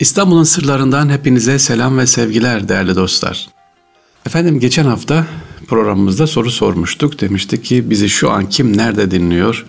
İstanbul'un 0.00 0.44
sırlarından 0.44 1.08
hepinize 1.08 1.58
selam 1.58 1.98
ve 1.98 2.06
sevgiler 2.06 2.68
değerli 2.68 2.96
dostlar. 2.96 3.48
Efendim 4.26 4.60
geçen 4.60 4.84
hafta 4.84 5.26
programımızda 5.68 6.26
soru 6.26 6.50
sormuştuk. 6.50 7.20
Demiştik 7.20 7.64
ki 7.64 7.90
bizi 7.90 8.08
şu 8.08 8.30
an 8.30 8.48
kim 8.48 8.76
nerede 8.76 9.10
dinliyor? 9.10 9.66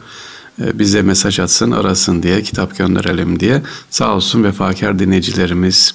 Ee, 0.62 0.80
bize 0.80 1.02
mesaj 1.02 1.40
atsın, 1.40 1.72
arasın 1.72 2.24
diye, 2.24 2.42
kitap 2.42 2.78
gönderelim 2.78 3.40
diye. 3.40 3.62
Sağ 3.90 4.16
olsun 4.16 4.44
vefakar 4.44 5.00
dinleyicilerimiz, 5.00 5.94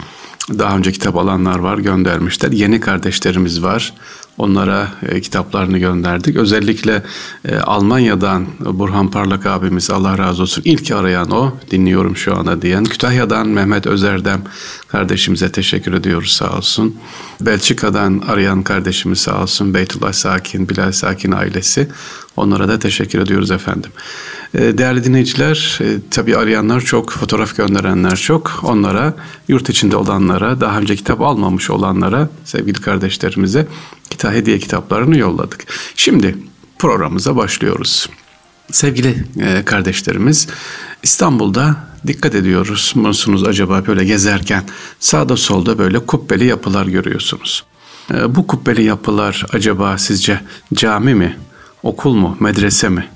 daha 0.59 0.77
önce 0.77 0.93
kitap 0.93 1.17
alanlar 1.17 1.59
var 1.59 1.79
göndermişler. 1.79 2.53
Yeni 2.53 2.81
kardeşlerimiz 2.81 3.63
var. 3.63 3.93
Onlara 4.41 4.89
e, 5.09 5.21
kitaplarını 5.21 5.79
gönderdik. 5.79 6.37
Özellikle 6.37 7.03
e, 7.45 7.57
Almanya'dan 7.57 8.47
Burhan 8.61 9.11
Parlak 9.11 9.47
abimiz 9.47 9.91
Allah 9.91 10.19
razı 10.19 10.43
olsun 10.43 10.63
ilk 10.65 10.91
arayan 10.91 11.31
o 11.31 11.53
dinliyorum 11.71 12.17
şu 12.17 12.37
anda 12.37 12.63
diyen. 12.63 12.85
Kütahya'dan 12.85 13.49
Mehmet 13.49 13.87
Özerdem 13.87 14.43
kardeşimize 14.89 15.53
teşekkür 15.53 15.93
ediyoruz 15.93 16.33
sağ 16.33 16.57
olsun. 16.57 16.97
Belçika'dan 17.41 18.23
arayan 18.29 18.63
kardeşimiz 18.63 19.19
sağ 19.19 19.43
olsun. 19.43 19.75
Beytullah 19.75 20.13
Sakin, 20.13 20.69
Bilal 20.69 20.93
Sakin 20.93 21.33
ailesi. 21.33 21.89
Onlara 22.37 22.69
da 22.69 22.79
teşekkür 22.79 23.19
ediyoruz 23.19 23.51
efendim. 23.51 23.91
E, 24.55 24.79
değerli 24.79 25.05
dinleyiciler, 25.05 25.79
e, 25.81 25.85
tabii 26.11 26.37
arayanlar 26.37 26.81
çok, 26.81 27.11
fotoğraf 27.11 27.57
gönderenler 27.57 28.17
çok. 28.17 28.61
Onlara, 28.63 29.15
yurt 29.49 29.69
içinde 29.69 29.97
olanlara, 29.97 30.61
daha 30.61 30.79
önce 30.79 30.97
kitap 30.97 31.21
almamış 31.21 31.71
olanlara, 31.71 32.29
sevgili 32.45 32.81
kardeşlerimize 32.81 33.67
kitap 34.11 34.33
hediye 34.33 34.59
kitaplarını 34.59 35.19
yolladık. 35.19 35.67
Şimdi 35.97 36.39
programımıza 36.79 37.37
başlıyoruz. 37.37 38.09
Sevgili 38.71 39.25
e, 39.41 39.65
kardeşlerimiz, 39.65 40.49
İstanbul'da 41.03 41.77
dikkat 42.07 42.35
ediyoruz 42.35 42.93
musunuz 42.97 43.45
acaba 43.45 43.87
böyle 43.87 44.05
gezerken 44.05 44.65
sağda 45.01 45.37
solda 45.37 45.79
böyle 45.79 45.99
kubbeli 45.99 46.45
yapılar 46.45 46.87
görüyorsunuz. 46.87 47.65
Bu 48.29 48.47
kubbeli 48.47 48.83
yapılar 48.83 49.45
acaba 49.53 49.99
sizce 49.99 50.41
cami 50.75 51.15
mi, 51.15 51.37
okul 51.83 52.15
mu, 52.15 52.37
medrese 52.41 52.89
mi? 52.89 53.09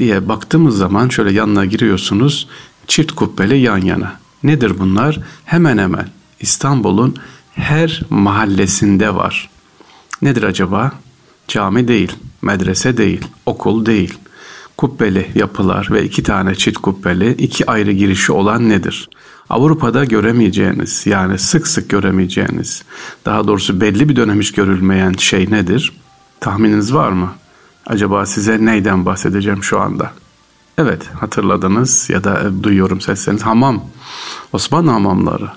diye 0.00 0.28
baktığımız 0.28 0.76
zaman 0.76 1.08
şöyle 1.08 1.32
yanına 1.32 1.64
giriyorsunuz. 1.64 2.48
Çift 2.86 3.12
kubbeli 3.12 3.58
yan 3.58 3.78
yana. 3.78 4.20
Nedir 4.42 4.78
bunlar? 4.78 5.18
Hemen 5.44 5.78
hemen 5.78 6.08
İstanbul'un 6.40 7.16
her 7.54 8.02
mahallesinde 8.10 9.14
var. 9.14 9.50
Nedir 10.22 10.42
acaba? 10.42 10.92
Cami 11.48 11.88
değil, 11.88 12.12
medrese 12.42 12.96
değil, 12.96 13.24
okul 13.46 13.86
değil. 13.86 14.18
Kubbeli 14.76 15.30
yapılar 15.34 15.88
ve 15.90 16.04
iki 16.04 16.22
tane 16.22 16.54
çift 16.54 16.78
kubbeli, 16.78 17.32
iki 17.32 17.70
ayrı 17.70 17.92
girişi 17.92 18.32
olan 18.32 18.68
nedir? 18.68 19.08
Avrupa'da 19.50 20.04
göremeyeceğiniz, 20.04 21.06
yani 21.06 21.38
sık 21.38 21.66
sık 21.66 21.88
göremeyeceğiniz, 21.88 22.82
daha 23.24 23.48
doğrusu 23.48 23.80
belli 23.80 24.08
bir 24.08 24.16
dönem 24.16 24.40
hiç 24.40 24.52
görülmeyen 24.52 25.12
şey 25.12 25.50
nedir? 25.50 25.92
Tahmininiz 26.40 26.94
var 26.94 27.10
mı? 27.10 27.32
Acaba 27.86 28.26
size 28.26 28.64
neyden 28.64 29.06
bahsedeceğim 29.06 29.64
şu 29.64 29.80
anda? 29.80 30.12
Evet 30.78 31.06
hatırladınız 31.20 32.10
ya 32.10 32.24
da 32.24 32.62
duyuyorum 32.62 33.00
sesleriniz. 33.00 33.42
Hamam. 33.42 33.84
Osmanlı 34.52 34.90
hamamları 34.90 35.50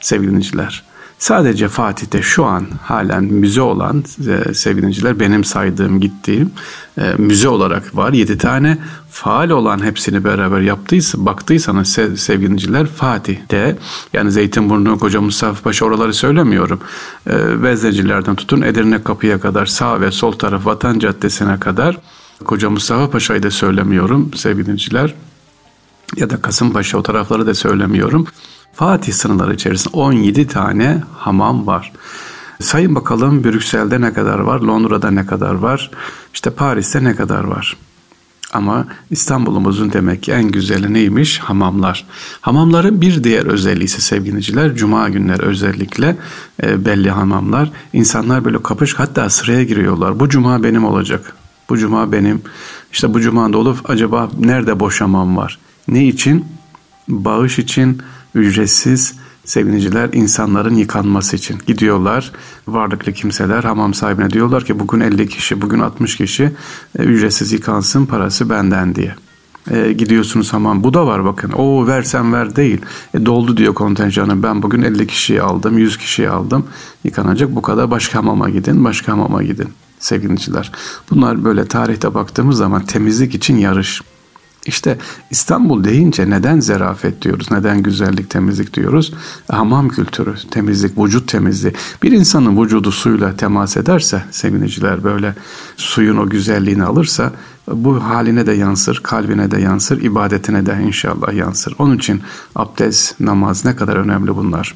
sevgiliciler. 0.00 0.84
Sadece 1.22 1.68
Fatih'te 1.68 2.22
şu 2.22 2.44
an 2.44 2.66
halen 2.82 3.24
müze 3.24 3.60
olan 3.60 4.04
e, 4.28 4.54
sevgiliciler 4.54 5.20
benim 5.20 5.44
saydığım 5.44 6.00
gittiğim 6.00 6.50
e, 6.98 7.14
müze 7.18 7.48
olarak 7.48 7.96
var. 7.96 8.12
Yedi 8.12 8.38
tane 8.38 8.78
faal 9.10 9.50
olan 9.50 9.84
hepsini 9.84 10.24
beraber 10.24 10.60
yaptıysa 10.60 11.26
baktıysanız 11.26 11.88
sev, 11.88 12.16
sevgiliciler 12.16 12.86
Fatih'te 12.86 13.76
yani 14.12 14.32
Zeytinburnu, 14.32 14.98
Koca 14.98 15.20
Mustafa 15.20 15.62
Paşa 15.62 15.84
oraları 15.84 16.14
söylemiyorum. 16.14 16.80
E, 17.26 17.62
Veznecilerden 17.62 18.34
tutun 18.34 18.62
Edirne 18.62 19.02
Kapı'ya 19.02 19.40
kadar 19.40 19.66
sağ 19.66 20.00
ve 20.00 20.10
sol 20.10 20.32
taraf 20.32 20.66
Vatan 20.66 20.98
Caddesi'ne 20.98 21.60
kadar 21.60 21.98
Koca 22.44 22.70
Mustafa 22.70 23.10
Paşa'yı 23.10 23.42
da 23.42 23.50
söylemiyorum 23.50 24.34
sevgiliciler 24.34 25.14
ya 26.16 26.30
da 26.30 26.42
Kasımpaşa 26.42 26.98
o 26.98 27.02
tarafları 27.02 27.46
da 27.46 27.54
söylemiyorum. 27.54 28.26
Fatih 28.72 29.12
sınırları 29.12 29.54
içerisinde 29.54 29.96
17 29.96 30.46
tane 30.46 31.02
hamam 31.16 31.66
var. 31.66 31.92
Sayın 32.60 32.94
bakalım 32.94 33.44
Brüksel'de 33.44 34.00
ne 34.00 34.12
kadar 34.12 34.38
var, 34.38 34.60
Londra'da 34.60 35.10
ne 35.10 35.26
kadar 35.26 35.54
var, 35.54 35.90
işte 36.34 36.50
Paris'te 36.50 37.04
ne 37.04 37.16
kadar 37.16 37.44
var. 37.44 37.76
Ama 38.52 38.86
İstanbul'umuzun 39.10 39.92
demek 39.92 40.22
ki 40.22 40.32
en 40.32 40.50
güzeli 40.50 40.92
neymiş? 40.92 41.38
Hamamlar. 41.38 42.04
Hamamların 42.40 43.00
bir 43.00 43.24
diğer 43.24 43.46
özelliği 43.46 43.84
ise 43.84 44.00
sevgiliciler, 44.00 44.74
cuma 44.74 45.08
günleri 45.08 45.42
özellikle 45.42 46.16
e, 46.62 46.84
belli 46.84 47.10
hamamlar. 47.10 47.70
İnsanlar 47.92 48.44
böyle 48.44 48.62
kapış 48.62 48.94
hatta 48.94 49.30
sıraya 49.30 49.64
giriyorlar. 49.64 50.20
Bu 50.20 50.28
cuma 50.28 50.62
benim 50.62 50.84
olacak. 50.84 51.36
Bu 51.68 51.78
cuma 51.78 52.12
benim. 52.12 52.42
İşte 52.92 53.14
bu 53.14 53.20
cuma 53.20 53.52
dolu 53.52 53.76
acaba 53.84 54.30
nerede 54.38 54.80
boş 54.80 55.00
hamam 55.00 55.36
var? 55.36 55.58
Ne 55.88 56.06
için? 56.06 56.44
Bağış 57.08 57.58
için, 57.58 58.02
ücretsiz 58.34 59.14
seviniciler 59.44 60.10
insanların 60.12 60.74
yıkanması 60.74 61.36
için 61.36 61.58
gidiyorlar. 61.66 62.32
Varlıklı 62.68 63.12
kimseler 63.12 63.64
hamam 63.64 63.94
sahibine 63.94 64.30
diyorlar 64.30 64.64
ki 64.64 64.80
bugün 64.80 65.00
50 65.00 65.28
kişi, 65.28 65.62
bugün 65.62 65.80
60 65.80 66.16
kişi 66.16 66.52
e, 66.98 67.02
ücretsiz 67.02 67.52
yıkansın 67.52 68.06
parası 68.06 68.50
benden 68.50 68.94
diye. 68.94 69.14
E, 69.70 69.92
gidiyorsunuz 69.92 70.52
hamam 70.52 70.84
bu 70.84 70.94
da 70.94 71.06
var 71.06 71.24
bakın. 71.24 71.52
O 71.52 71.86
versen 71.86 72.32
ver 72.32 72.56
değil. 72.56 72.80
E, 73.14 73.26
doldu 73.26 73.56
diyor 73.56 73.74
kontenjanı. 73.74 74.42
Ben 74.42 74.62
bugün 74.62 74.82
50 74.82 75.06
kişiyi 75.06 75.42
aldım, 75.42 75.78
100 75.78 75.98
kişiyi 75.98 76.28
aldım. 76.28 76.66
Yıkanacak 77.04 77.54
bu 77.54 77.62
kadar 77.62 77.90
başka 77.90 78.18
hamama 78.18 78.50
gidin, 78.50 78.84
başka 78.84 79.12
hamama 79.12 79.42
gidin 79.42 79.68
sevgiliciler. 79.98 80.72
Bunlar 81.10 81.44
böyle 81.44 81.68
tarihte 81.68 82.14
baktığımız 82.14 82.56
zaman 82.56 82.86
temizlik 82.86 83.34
için 83.34 83.56
yarış. 83.56 84.02
İşte 84.66 84.98
İstanbul 85.30 85.84
deyince 85.84 86.30
neden 86.30 86.60
zerafet 86.60 87.22
diyoruz, 87.22 87.50
neden 87.50 87.82
güzellik, 87.82 88.30
temizlik 88.30 88.74
diyoruz? 88.74 89.14
Hamam 89.48 89.88
kültürü, 89.88 90.34
temizlik, 90.50 90.98
vücut 90.98 91.28
temizliği. 91.28 91.74
Bir 92.02 92.12
insanın 92.12 92.62
vücudu 92.62 92.92
suyla 92.92 93.36
temas 93.36 93.76
ederse, 93.76 94.22
seviniciler 94.30 95.04
böyle 95.04 95.34
suyun 95.76 96.16
o 96.16 96.28
güzelliğini 96.28 96.84
alırsa, 96.84 97.32
bu 97.68 98.04
haline 98.04 98.46
de 98.46 98.52
yansır, 98.52 99.00
kalbine 99.02 99.50
de 99.50 99.60
yansır, 99.60 100.02
ibadetine 100.02 100.66
de 100.66 100.78
inşallah 100.86 101.32
yansır. 101.32 101.74
Onun 101.78 101.96
için 101.96 102.22
abdest, 102.54 103.20
namaz 103.20 103.64
ne 103.64 103.76
kadar 103.76 103.96
önemli 103.96 104.36
bunlar. 104.36 104.74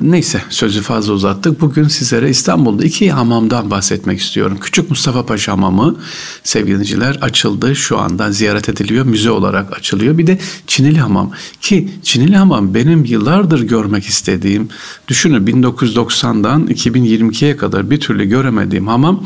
Neyse 0.00 0.42
sözü 0.50 0.82
fazla 0.82 1.12
uzattık. 1.12 1.60
Bugün 1.60 1.88
sizlere 1.88 2.30
İstanbul'da 2.30 2.84
iki 2.84 3.10
hamamdan 3.10 3.70
bahsetmek 3.70 4.20
istiyorum. 4.20 4.58
Küçük 4.60 4.90
Mustafa 4.90 5.26
Paşa 5.26 5.52
Hamamı 5.52 5.96
sevgiliciler 6.44 7.18
açıldı. 7.20 7.76
Şu 7.76 7.98
anda 7.98 8.32
ziyaret 8.32 8.68
ediliyor. 8.68 9.04
Müze 9.04 9.30
olarak 9.30 9.78
açılıyor. 9.78 10.18
Bir 10.18 10.26
de 10.26 10.38
Çinili 10.66 10.98
Hamam. 10.98 11.30
Ki 11.60 11.88
Çinili 12.02 12.36
Hamam 12.36 12.74
benim 12.74 13.04
yıllardır 13.04 13.62
görmek 13.62 14.04
istediğim, 14.04 14.68
düşünün 15.08 15.46
1990'dan 15.46 16.66
2022'ye 16.66 17.56
kadar 17.56 17.90
bir 17.90 18.00
türlü 18.00 18.24
göremediğim 18.24 18.86
hamam 18.86 19.24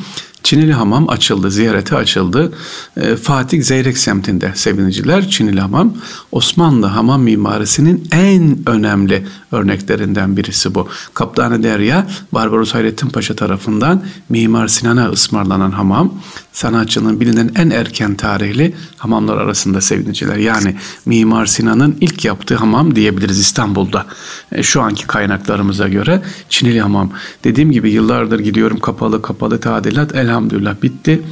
Çinili 0.51 0.73
Hamam 0.73 1.09
açıldı, 1.09 1.51
ziyarete 1.51 1.97
açıldı. 1.97 2.53
E, 2.97 3.17
Fatih 3.17 3.63
Zeyrek 3.63 3.99
semtinde 3.99 4.53
seviniciler 4.55 5.29
Çinili 5.29 5.61
Hamam 5.61 5.95
Osmanlı 6.33 6.87
hamam 6.87 7.23
mimarisinin 7.23 8.09
en 8.13 8.59
önemli 8.67 9.27
örneklerinden 9.53 10.37
birisi 10.37 10.75
bu. 10.75 10.89
Kaptanı 11.15 11.63
Derya 11.63 12.07
Barbaros 12.33 12.75
Hayrettin 12.75 13.09
Paşa 13.09 13.37
tarafından 13.37 14.05
Mimar 14.29 14.69
Sinan'a 14.69 15.09
ısmarlanan 15.09 15.71
hamam 15.71 16.15
sanatçının 16.61 17.21
bilinen 17.21 17.51
en 17.57 17.71
erken 17.71 18.15
tarihli 18.15 18.75
hamamlar 18.97 19.37
arasında 19.37 19.81
seviniciler. 19.81 20.37
Yani 20.37 20.77
Mimar 21.07 21.47
Sinan'ın 21.47 21.97
ilk 22.01 22.25
yaptığı 22.25 22.57
hamam 22.57 22.97
diyebiliriz 22.97 23.39
İstanbul'da. 23.39 24.07
E, 24.53 24.63
şu 24.63 24.83
anki 24.83 25.07
kaynaklarımıza 25.07 25.89
göre 25.89 26.23
Çinili 26.49 26.81
Hamam. 26.81 27.11
Dediğim 27.45 27.73
gibi 27.73 27.91
yıllardır 27.91 28.41
gidiyorum 28.41 28.81
kapalı 28.81 29.23
kapalı 29.23 29.61
tadilat 29.61 30.15
elhamdülillah 30.15 30.83
bitti 30.83 31.23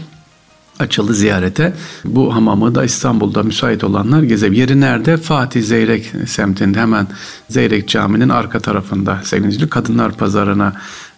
açıldı 0.78 1.14
ziyarete. 1.14 1.74
Bu 2.04 2.34
hamamı 2.34 2.74
da 2.74 2.84
İstanbul'da 2.84 3.42
müsait 3.42 3.84
olanlar 3.84 4.22
gezebilir. 4.22 4.58
Yeri 4.58 4.80
nerede? 4.80 5.16
Fatih 5.16 5.62
Zeyrek 5.62 6.12
semtinde 6.26 6.80
hemen 6.80 7.06
Zeyrek 7.48 7.88
Camii'nin 7.88 8.28
arka 8.28 8.60
tarafında 8.60 9.20
sevgili 9.24 9.68
kadınlar 9.68 10.12
pazarına 10.12 10.72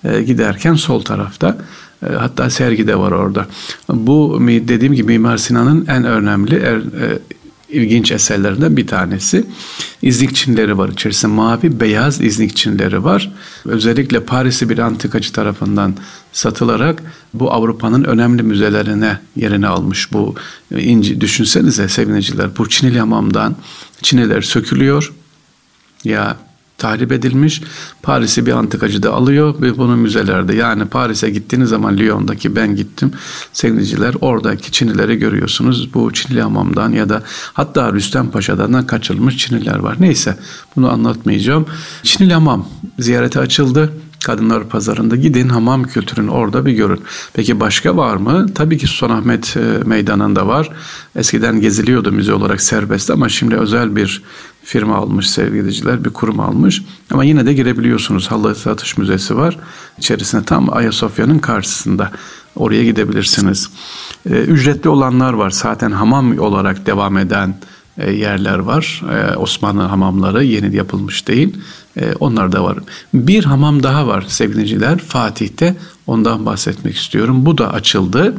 e, 0.04 0.22
giderken 0.22 0.74
sol 0.74 1.02
tarafta. 1.02 1.58
E, 2.06 2.12
hatta 2.12 2.50
sergi 2.50 2.86
de 2.86 2.98
var 2.98 3.12
orada. 3.12 3.46
Bu 3.88 4.38
dediğim 4.40 4.94
gibi 4.94 5.12
Mimar 5.12 5.36
Sinan'ın 5.36 5.86
en 5.86 6.04
önemli 6.04 6.56
er, 6.56 6.76
e, 6.76 7.18
ilginç 7.68 8.12
eserlerinden 8.12 8.76
bir 8.76 8.86
tanesi. 8.86 9.46
İznik 10.02 10.34
Çinleri 10.34 10.78
var 10.78 10.88
içerisinde 10.88 11.32
mavi 11.32 11.80
beyaz 11.80 12.20
İznik 12.20 12.56
Çinleri 12.56 13.04
var. 13.04 13.32
Özellikle 13.64 14.20
Paris'i 14.20 14.68
bir 14.68 14.78
antikacı 14.78 15.32
tarafından 15.32 15.94
satılarak 16.32 17.02
bu 17.34 17.52
Avrupa'nın 17.52 18.04
önemli 18.04 18.42
müzelerine 18.42 19.18
yerini 19.36 19.66
almış 19.66 20.12
bu 20.12 20.34
inci. 20.78 21.20
Düşünsenize 21.20 21.88
sevineciler 21.88 22.56
bu 22.58 22.68
Çinili 22.68 22.98
hamamdan 22.98 23.56
Çiniler 24.02 24.42
sökülüyor 24.42 25.12
ya 26.04 26.36
tahrip 26.80 27.12
edilmiş. 27.12 27.62
Paris'i 28.02 28.46
bir 28.46 28.52
antikacı 28.52 29.02
da 29.02 29.12
alıyor 29.12 29.54
ve 29.62 29.78
bunu 29.78 29.96
müzelerde 29.96 30.54
yani 30.54 30.84
Paris'e 30.84 31.30
gittiğiniz 31.30 31.68
zaman 31.68 31.96
Lyon'daki 31.96 32.56
ben 32.56 32.76
gittim 32.76 33.12
sevgiliciler 33.52 34.14
oradaki 34.20 34.72
Çinileri 34.72 35.16
görüyorsunuz. 35.16 35.94
Bu 35.94 36.12
Çinili 36.12 36.42
hamamdan 36.42 36.92
ya 36.92 37.08
da 37.08 37.22
hatta 37.52 37.92
Rüstem 37.92 38.30
Paşa'dan 38.30 38.86
kaçırılmış 38.86 39.36
Çiniler 39.36 39.78
var. 39.78 39.96
Neyse 40.00 40.38
bunu 40.76 40.92
anlatmayacağım. 40.92 41.66
Çinili 42.02 42.34
hamam 42.34 42.68
ziyarete 42.98 43.40
açıldı. 43.40 43.92
Kadınlar 44.24 44.68
Pazarı'nda 44.68 45.16
gidin 45.16 45.48
hamam 45.48 45.82
kültürünü 45.82 46.30
orada 46.30 46.66
bir 46.66 46.72
görün. 46.72 47.00
Peki 47.32 47.60
başka 47.60 47.96
var 47.96 48.16
mı? 48.16 48.46
Tabii 48.54 48.78
ki 48.78 48.86
Sultanahmet 48.86 49.56
e, 49.56 49.60
Meydanı'nda 49.84 50.46
var. 50.46 50.70
Eskiden 51.16 51.60
geziliyordu 51.60 52.12
müze 52.12 52.34
olarak 52.34 52.60
serbest 52.60 53.10
ama 53.10 53.28
şimdi 53.28 53.56
özel 53.56 53.96
bir 53.96 54.22
firma 54.64 54.96
almış 54.96 55.30
sevgiliciler, 55.30 56.04
bir 56.04 56.10
kurum 56.10 56.40
almış. 56.40 56.82
Ama 57.10 57.24
yine 57.24 57.46
de 57.46 57.52
girebiliyorsunuz. 57.52 58.30
Halı 58.30 58.54
Satış 58.54 58.98
Müzesi 58.98 59.36
var. 59.36 59.56
İçerisinde 59.98 60.44
tam 60.44 60.72
Ayasofya'nın 60.72 61.38
karşısında. 61.38 62.10
Oraya 62.56 62.84
gidebilirsiniz. 62.84 63.70
Ee, 64.30 64.30
ücretli 64.30 64.88
olanlar 64.88 65.32
var. 65.32 65.50
Zaten 65.50 65.90
hamam 65.90 66.38
olarak 66.38 66.86
devam 66.86 67.18
eden 67.18 67.54
e, 67.98 68.12
yerler 68.12 68.58
var. 68.58 69.02
E, 69.12 69.36
Osmanlı 69.36 69.82
hamamları 69.82 70.44
yeni 70.44 70.76
yapılmış 70.76 71.28
değil. 71.28 71.56
E, 72.00 72.12
onlar 72.20 72.52
da 72.52 72.64
var. 72.64 72.78
Bir 73.14 73.44
hamam 73.44 73.82
daha 73.82 74.06
var 74.06 74.24
sevgiliciler 74.28 74.98
Fatih'te. 74.98 75.76
Ondan 76.06 76.46
bahsetmek 76.46 76.96
istiyorum. 76.96 77.46
Bu 77.46 77.58
da 77.58 77.72
açıldı. 77.72 78.34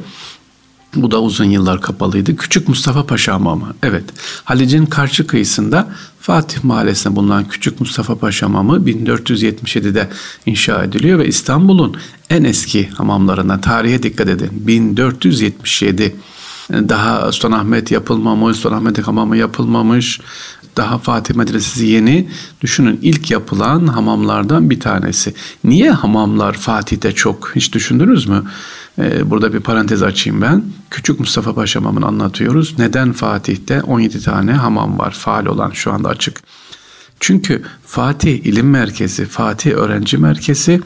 Bu 0.96 1.12
da 1.12 1.22
uzun 1.22 1.46
yıllar 1.46 1.82
kapalıydı. 1.82 2.36
Küçük 2.36 2.68
Mustafa 2.68 3.06
Paşa 3.06 3.34
Hamamı. 3.34 3.74
Evet. 3.84 4.04
Halic'in 4.44 4.86
karşı 4.86 5.28
kıyısında 5.28 5.88
Fatih 6.22 6.64
Mahallesi'nde 6.64 7.16
bulunan 7.16 7.48
Küçük 7.48 7.80
Mustafa 7.80 8.16
Paşa 8.16 8.46
Hamamı 8.46 8.78
1477'de 8.78 10.10
inşa 10.46 10.84
ediliyor 10.84 11.20
ve 11.20 11.28
İstanbul'un 11.28 11.98
en 12.30 12.44
eski 12.44 12.90
hamamlarından 12.90 13.62
tarihe 13.62 14.04
dikkat 14.04 14.28
edin. 14.28 14.50
1477 14.52 16.16
daha 16.72 17.32
Sultanahmet 17.32 17.92
yapılmamış, 17.92 18.58
Sultanahmet 18.58 19.08
Hamamı 19.08 19.38
yapılmamış. 19.38 20.22
Daha 20.78 20.98
Fatih 20.98 21.36
Medresesi 21.36 21.86
yeni. 21.86 22.30
Düşünün 22.62 23.00
ilk 23.02 23.32
yapılan 23.32 23.88
hamamlardan 23.88 24.70
bir 24.70 24.80
tanesi. 24.80 25.34
Niye 25.64 25.92
hamamlar 25.92 26.54
Fatih'te 26.54 27.12
çok? 27.12 27.52
Hiç 27.56 27.74
düşündünüz 27.74 28.28
mü? 28.28 28.44
Ee, 29.00 29.30
burada 29.30 29.54
bir 29.54 29.60
parantez 29.60 30.04
açayım 30.04 30.42
ben. 30.42 30.64
Küçük 30.90 31.20
Mustafa 31.20 31.56
Paşa 31.56 31.80
Hamamı'nı 31.80 32.06
anlatıyoruz. 32.06 32.80
Neden 32.80 33.12
Fatih'te 33.12 33.82
17 33.82 34.24
tane 34.24 34.52
hamam 34.52 35.00
var 35.00 35.12
faal 35.12 35.46
olan 35.46 35.72
şu 35.72 35.92
anda 35.92 36.10
açık? 36.10 36.42
Çünkü 37.20 37.62
Fatih 37.86 38.46
İlim 38.46 38.70
Merkezi, 38.70 39.26
Fatih 39.26 39.72
Öğrenci 39.72 40.18
Merkezi 40.18 40.82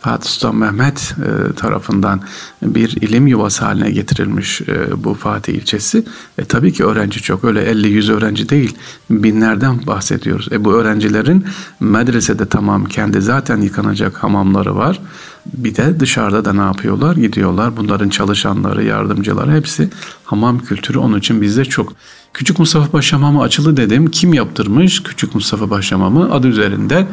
Fatih 0.00 0.30
Sultan 0.30 0.56
Mehmet 0.56 1.14
e, 1.18 1.52
tarafından 1.52 2.20
bir 2.62 2.88
ilim 2.90 3.26
yuvası 3.26 3.64
haline 3.64 3.90
getirilmiş 3.90 4.60
e, 4.60 5.04
bu 5.04 5.14
Fatih 5.14 5.54
ilçesi. 5.54 6.04
E, 6.38 6.44
tabii 6.44 6.72
ki 6.72 6.84
öğrenci 6.84 7.22
çok. 7.22 7.44
Öyle 7.44 7.72
50-100 7.72 8.12
öğrenci 8.12 8.48
değil. 8.48 8.76
Binlerden 9.10 9.86
bahsediyoruz. 9.86 10.48
E, 10.52 10.64
bu 10.64 10.72
öğrencilerin 10.72 11.44
medresede 11.80 12.46
tamam 12.46 12.84
kendi 12.84 13.20
zaten 13.20 13.60
yıkanacak 13.60 14.22
hamamları 14.22 14.76
var. 14.76 15.00
Bir 15.46 15.76
de 15.76 16.00
dışarıda 16.00 16.44
da 16.44 16.52
ne 16.52 16.60
yapıyorlar? 16.60 17.16
Gidiyorlar. 17.16 17.76
Bunların 17.76 18.08
çalışanları, 18.08 18.84
yardımcıları 18.84 19.52
hepsi 19.52 19.90
hamam 20.24 20.58
kültürü 20.58 20.98
onun 20.98 21.18
için 21.18 21.42
bizde 21.42 21.64
çok. 21.64 21.92
Küçük 22.34 22.58
Mustafa 22.58 22.90
Paşa 22.90 23.16
Hamamı 23.16 23.42
açıldı 23.42 23.76
dedim. 23.76 24.10
Kim 24.10 24.34
yaptırmış 24.34 25.02
Küçük 25.02 25.34
Mustafa 25.34 25.68
Paşa 25.68 25.96
Hamamı? 25.96 26.34
Adı 26.34 26.46
üzerinde 26.46 27.06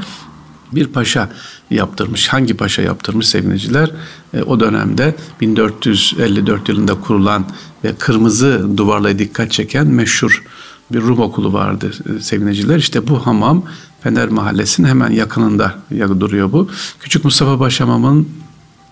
bir 0.75 0.87
paşa 0.87 1.29
yaptırmış. 1.71 2.27
Hangi 2.27 2.53
paşa 2.53 2.81
yaptırmış 2.81 3.27
sevgiliciler? 3.27 3.91
E, 4.33 4.43
o 4.43 4.59
dönemde 4.59 5.15
1454 5.41 6.69
yılında 6.69 7.01
kurulan 7.01 7.45
ve 7.83 7.95
kırmızı 7.95 8.77
duvarla 8.77 9.19
dikkat 9.19 9.51
çeken 9.51 9.87
meşhur 9.87 10.43
bir 10.91 11.01
Rum 11.01 11.19
okulu 11.19 11.53
vardı 11.53 11.91
e. 12.21 12.79
İşte 12.79 13.07
bu 13.07 13.27
hamam 13.27 13.63
Fener 14.01 14.29
Mahallesi'nin 14.29 14.87
hemen 14.87 15.11
yakınında 15.11 15.75
duruyor 16.19 16.51
bu. 16.51 16.69
Küçük 16.99 17.23
Mustafa 17.23 17.57
Paşa 17.57 17.83
Hamam'ın 17.83 18.29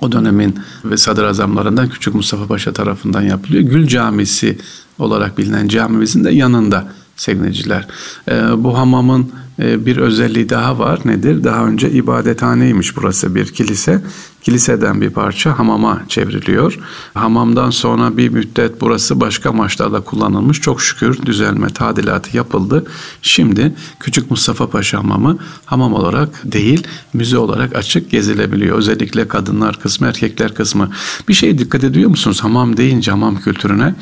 o 0.01 0.11
dönemin 0.11 0.59
ve 0.85 0.97
sadrazamlarından 0.97 1.89
Küçük 1.89 2.15
Mustafa 2.15 2.47
Paşa 2.47 2.73
tarafından 2.73 3.21
yapılıyor. 3.21 3.63
Gül 3.63 3.87
Camisi 3.87 4.57
olarak 4.99 5.37
bilinen 5.37 5.67
camimizin 5.67 6.23
de 6.23 6.31
yanında 6.31 6.87
sevgiliciler. 7.15 7.87
E, 8.31 8.63
bu 8.63 8.77
hamamın 8.77 9.31
ee, 9.59 9.85
bir 9.85 9.97
özelliği 9.97 10.49
daha 10.49 10.79
var. 10.79 10.99
Nedir? 11.05 11.43
Daha 11.43 11.65
önce 11.65 11.91
ibadethaneymiş 11.91 12.97
burası 12.97 13.35
bir 13.35 13.45
kilise. 13.45 14.01
Kiliseden 14.41 15.01
bir 15.01 15.09
parça 15.09 15.59
hamama 15.59 16.03
çevriliyor. 16.07 16.79
Hamamdan 17.13 17.69
sonra 17.69 18.17
bir 18.17 18.29
müddet 18.29 18.81
burası 18.81 19.19
başka 19.19 19.49
amaçlarla 19.49 20.01
kullanılmış. 20.01 20.61
Çok 20.61 20.81
şükür 20.81 21.21
düzelme, 21.25 21.67
tadilatı 21.67 22.37
yapıldı. 22.37 22.85
Şimdi 23.21 23.73
Küçük 23.99 24.31
Mustafa 24.31 24.69
Paşa 24.69 24.97
Hamamı 24.97 25.37
hamam 25.65 25.93
olarak 25.93 26.29
değil, 26.43 26.87
müze 27.13 27.37
olarak 27.37 27.75
açık 27.75 28.11
gezilebiliyor. 28.11 28.77
Özellikle 28.77 29.27
kadınlar 29.27 29.79
kısmı, 29.79 30.07
erkekler 30.07 30.53
kısmı. 30.53 30.89
Bir 31.27 31.33
şey 31.33 31.57
dikkat 31.57 31.83
ediyor 31.83 32.09
musunuz? 32.09 32.43
Hamam 32.43 32.77
deyince 32.77 33.11
hamam 33.11 33.35
kültürüne 33.35 33.95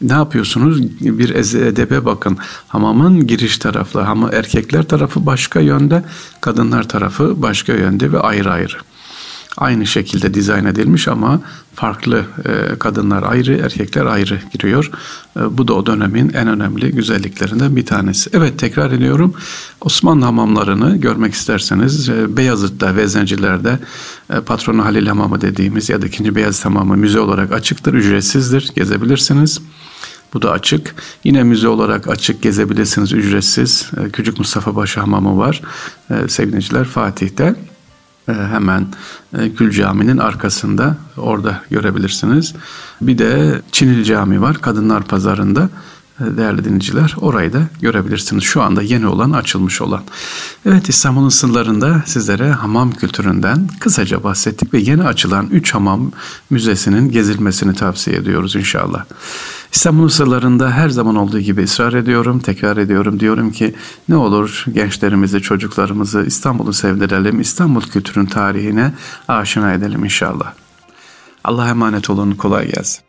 ne 0.00 0.12
yapıyorsunuz? 0.12 0.82
Bir 1.00 1.30
edebe 1.54 2.04
bakın. 2.04 2.38
Hamamın 2.68 3.26
giriş 3.26 3.58
tarafı, 3.58 4.02
ama 4.04 4.30
erkekler 4.32 4.82
tarafı 4.82 5.26
başka 5.26 5.60
yönde, 5.60 6.04
kadınlar 6.40 6.88
tarafı 6.88 7.42
başka 7.42 7.72
yönde 7.72 8.12
ve 8.12 8.20
ayrı 8.20 8.50
ayrı. 8.50 8.76
Aynı 9.56 9.86
şekilde 9.86 10.34
dizayn 10.34 10.64
edilmiş 10.64 11.08
ama 11.08 11.40
farklı 11.74 12.24
e, 12.44 12.78
kadınlar 12.78 13.22
ayrı, 13.22 13.58
erkekler 13.58 14.06
ayrı 14.06 14.40
giriyor. 14.52 14.90
E, 15.36 15.58
bu 15.58 15.68
da 15.68 15.74
o 15.74 15.86
dönemin 15.86 16.32
en 16.34 16.48
önemli 16.48 16.92
güzelliklerinden 16.92 17.76
bir 17.76 17.86
tanesi. 17.86 18.30
Evet 18.32 18.58
tekrar 18.58 18.90
ediyorum. 18.90 19.34
Osmanlı 19.80 20.24
hamamlarını 20.24 20.96
görmek 20.96 21.34
isterseniz 21.34 22.08
e, 22.08 22.36
Beyazıt'ta, 22.36 22.96
Veznenciler'de 22.96 23.78
e, 24.30 24.40
Patronu 24.40 24.84
Halil 24.84 25.06
Hamamı 25.06 25.40
dediğimiz 25.40 25.88
ya 25.88 26.02
da 26.02 26.06
2. 26.06 26.34
Beyazıt 26.34 26.64
Hamamı 26.64 26.96
müze 26.96 27.20
olarak 27.20 27.52
açıktır, 27.52 27.94
ücretsizdir, 27.94 28.72
gezebilirsiniz. 28.76 29.60
Bu 30.36 30.42
da 30.42 30.50
açık. 30.50 30.94
Yine 31.24 31.42
müze 31.42 31.68
olarak 31.68 32.08
açık 32.08 32.42
gezebilirsiniz 32.42 33.12
ücretsiz. 33.12 33.90
Ee, 33.96 34.10
Küçük 34.10 34.38
Mustafa 34.38 34.74
Paşa 34.74 35.02
Hamamı 35.02 35.38
var. 35.38 35.60
Ee, 36.10 36.28
sevgiliciler 36.28 36.84
Fatih'te. 36.84 37.54
Ee, 38.28 38.32
hemen 38.32 38.86
e, 39.38 39.48
Gül 39.48 39.70
Cami'nin 39.70 40.18
arkasında 40.18 40.96
orada 41.16 41.62
görebilirsiniz. 41.70 42.54
Bir 43.00 43.18
de 43.18 43.60
Çinil 43.72 44.04
Cami 44.04 44.40
var 44.40 44.60
Kadınlar 44.60 45.04
Pazarı'nda 45.04 45.68
değerli 46.20 46.64
dinleyiciler 46.64 47.14
orayı 47.20 47.52
da 47.52 47.62
görebilirsiniz. 47.80 48.44
Şu 48.44 48.62
anda 48.62 48.82
yeni 48.82 49.06
olan 49.06 49.30
açılmış 49.30 49.80
olan. 49.80 50.02
Evet 50.66 50.88
İstanbul'un 50.88 51.28
sınırlarında 51.28 52.02
sizlere 52.06 52.50
hamam 52.50 52.90
kültüründen 52.90 53.68
kısaca 53.80 54.24
bahsettik 54.24 54.74
ve 54.74 54.78
yeni 54.78 55.02
açılan 55.02 55.46
3 55.46 55.74
hamam 55.74 56.12
müzesinin 56.50 57.10
gezilmesini 57.10 57.74
tavsiye 57.74 58.16
ediyoruz 58.16 58.56
inşallah. 58.56 59.04
İstanbul'un 59.72 60.08
sırlarında 60.08 60.70
her 60.70 60.88
zaman 60.88 61.16
olduğu 61.16 61.40
gibi 61.40 61.62
ısrar 61.62 61.92
ediyorum, 61.92 62.38
tekrar 62.38 62.76
ediyorum. 62.76 63.20
Diyorum 63.20 63.52
ki 63.52 63.74
ne 64.08 64.16
olur 64.16 64.64
gençlerimizi, 64.72 65.42
çocuklarımızı 65.42 66.24
İstanbul'u 66.26 66.72
sevdirelim, 66.72 67.40
İstanbul 67.40 67.82
kültürün 67.82 68.26
tarihine 68.26 68.92
aşina 69.28 69.72
edelim 69.72 70.04
inşallah. 70.04 70.52
Allah'a 71.44 71.68
emanet 71.68 72.10
olun, 72.10 72.32
kolay 72.32 72.72
gelsin. 72.72 73.05